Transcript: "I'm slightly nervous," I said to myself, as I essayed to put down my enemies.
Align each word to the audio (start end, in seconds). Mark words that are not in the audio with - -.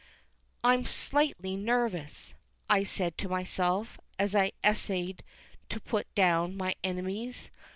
"I'm 0.63 0.83
slightly 0.85 1.55
nervous," 1.55 2.33
I 2.67 2.83
said 2.83 3.19
to 3.19 3.29
myself, 3.29 3.99
as 4.17 4.33
I 4.33 4.53
essayed 4.63 5.23
to 5.69 5.79
put 5.79 6.07
down 6.15 6.57
my 6.57 6.73
enemies. 6.83 7.51